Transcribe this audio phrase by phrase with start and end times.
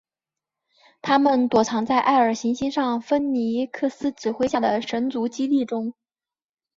[1.03, 5.93] 他们躲藏在艾尔行星上芬尼克斯指挥下的神族基地中。